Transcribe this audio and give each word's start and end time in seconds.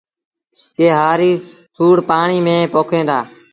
ڪي 0.75 0.85
هآريٚ 0.97 1.41
سُوڙ 1.75 1.95
پآڻيٚ 2.09 2.43
ميݩ 2.45 2.69
پوکيݩ 2.73 3.07
دآ 3.09 3.19